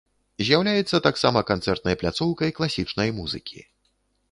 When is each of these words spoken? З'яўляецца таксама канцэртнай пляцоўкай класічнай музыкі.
З'яўляецца 0.45 0.99
таксама 1.07 1.43
канцэртнай 1.51 1.99
пляцоўкай 2.05 2.55
класічнай 2.61 3.15
музыкі. 3.21 3.61